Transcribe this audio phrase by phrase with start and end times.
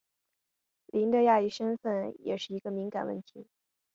[0.87, 3.45] 林的亚裔身份也是一个敏感问题。